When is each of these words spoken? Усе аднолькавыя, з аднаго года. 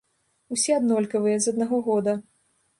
Усе 0.55 0.71
аднолькавыя, 0.79 1.37
з 1.45 1.55
аднаго 1.55 1.77
года. 1.91 2.19